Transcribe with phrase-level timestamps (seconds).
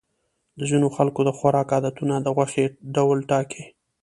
[0.57, 2.65] د ځینو خلکو د خوراک عادتونه د غوښې
[2.95, 3.63] ډول ټاکي.